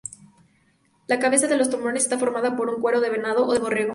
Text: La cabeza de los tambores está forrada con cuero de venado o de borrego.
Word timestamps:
La 1.05 1.19
cabeza 1.19 1.45
de 1.47 1.57
los 1.57 1.69
tambores 1.69 2.01
está 2.01 2.17
forrada 2.17 2.55
con 2.57 2.81
cuero 2.81 3.01
de 3.01 3.11
venado 3.11 3.45
o 3.45 3.53
de 3.53 3.59
borrego. 3.59 3.89